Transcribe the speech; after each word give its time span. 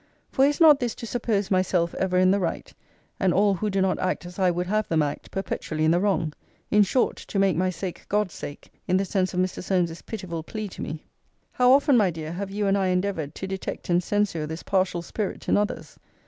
For 0.31 0.47
is 0.47 0.59
not 0.59 0.79
this 0.79 0.95
to 0.95 1.05
suppose 1.05 1.51
myself 1.51 1.93
ever 1.93 2.17
in 2.17 2.31
the 2.31 2.39
right; 2.39 2.73
and 3.19 3.31
all 3.31 3.53
who 3.53 3.69
do 3.69 3.81
not 3.81 3.99
act 3.99 4.25
as 4.25 4.39
I 4.39 4.49
would 4.49 4.65
have 4.65 4.87
them 4.87 5.03
act, 5.03 5.29
perpetually 5.29 5.85
in 5.85 5.91
the 5.91 5.99
wrong? 5.99 6.33
In 6.71 6.81
short, 6.81 7.15
to 7.17 7.37
make 7.37 7.55
my 7.55 7.69
sake 7.69 8.07
God's 8.09 8.33
sake, 8.33 8.71
in 8.87 8.97
the 8.97 9.05
sense 9.05 9.31
of 9.35 9.39
Mr. 9.39 9.61
Solmes's 9.61 10.01
pitiful 10.01 10.41
plea 10.41 10.67
to 10.69 10.81
me? 10.81 11.03
How 11.51 11.71
often, 11.71 11.97
my 11.97 12.09
dear, 12.09 12.31
have 12.31 12.49
you 12.49 12.65
and 12.65 12.79
I 12.79 12.87
endeavoured 12.87 13.35
to 13.35 13.45
detect 13.45 13.91
and 13.91 14.01
censure 14.01 14.47
this 14.47 14.63
partial 14.63 15.03
spirit 15.03 15.47
in 15.47 15.55
others? 15.55 15.99